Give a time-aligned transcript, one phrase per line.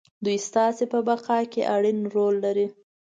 [0.25, 2.67] دوی ستاسې په بقا کې اړين رول لري.